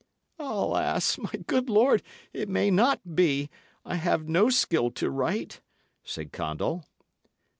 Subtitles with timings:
[0.39, 1.19] "Alas!
[1.19, 2.01] my good lord,
[2.33, 3.51] it may not be;
[3.85, 5.61] I have no skill to write,"
[6.03, 6.87] said Condall.